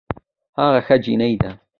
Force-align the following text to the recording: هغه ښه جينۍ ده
هغه 0.59 0.79
ښه 0.85 0.95
جينۍ 1.03 1.33
ده 1.41 1.51